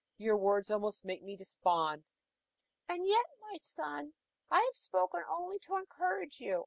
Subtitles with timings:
[0.17, 2.01] your words almost make me despond."
[2.89, 4.13] "And yet, my son,
[4.49, 6.59] I have spoken only to encourage you.